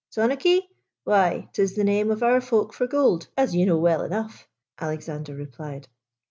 [0.15, 0.63] "Sonnakie?
[1.03, 4.47] Why, 't is the name of our folk for gold, as you know well enough,"
[4.79, 5.87] Alexander replied.